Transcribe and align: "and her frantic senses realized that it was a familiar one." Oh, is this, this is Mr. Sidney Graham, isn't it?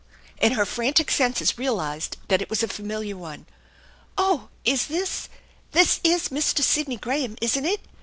"and 0.41 0.55
her 0.55 0.65
frantic 0.65 1.11
senses 1.11 1.59
realized 1.59 2.17
that 2.27 2.41
it 2.41 2.49
was 2.49 2.63
a 2.63 2.67
familiar 2.67 3.15
one." 3.15 3.45
Oh, 4.31 4.49
is 4.65 4.87
this, 4.87 5.29
this 5.73 5.99
is 6.03 6.29
Mr. 6.29 6.63
Sidney 6.63 6.97
Graham, 6.97 7.35
isn't 7.39 7.67
it? 7.67 7.81